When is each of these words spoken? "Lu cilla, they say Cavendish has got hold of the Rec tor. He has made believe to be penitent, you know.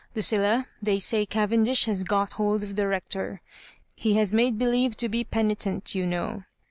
"Lu 0.15 0.21
cilla, 0.23 0.65
they 0.81 0.97
say 0.97 1.27
Cavendish 1.27 1.85
has 1.85 2.03
got 2.03 2.33
hold 2.33 2.63
of 2.63 2.75
the 2.75 2.87
Rec 2.87 3.07
tor. 3.09 3.39
He 3.95 4.15
has 4.15 4.33
made 4.33 4.57
believe 4.57 4.97
to 4.97 5.07
be 5.07 5.23
penitent, 5.23 5.93
you 5.93 6.07
know. 6.07 6.41